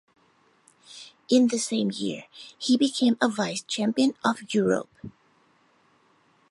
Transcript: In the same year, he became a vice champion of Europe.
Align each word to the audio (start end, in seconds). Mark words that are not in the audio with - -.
In 1.29 1.49
the 1.49 1.59
same 1.59 1.91
year, 1.93 2.23
he 2.57 2.75
became 2.75 3.17
a 3.21 3.29
vice 3.29 3.61
champion 3.61 4.15
of 4.25 4.51
Europe. 4.51 4.89